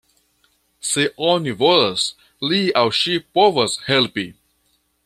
Se 0.91 1.03
oni 1.33 1.53
volas, 1.59 2.07
li 2.49 2.63
aŭ 2.83 2.85
ŝi 3.03 3.21
povas 3.39 3.79
helpi. 3.93 4.27